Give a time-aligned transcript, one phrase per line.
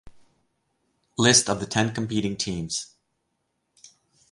[1.19, 2.95] List of the ten competing teams.